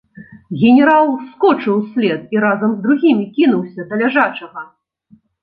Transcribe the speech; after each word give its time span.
Генерал 0.61 1.07
скочыў 1.31 1.73
услед 1.81 2.21
і 2.37 2.41
разам 2.45 2.73
з 2.79 2.87
другімі 2.87 3.29
кінуўся 3.37 3.81
да 3.93 4.03
ляжачага. 4.03 4.61